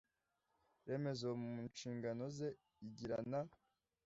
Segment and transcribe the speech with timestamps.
[0.87, 2.47] remezo mu nshingano ze
[2.85, 3.39] igirana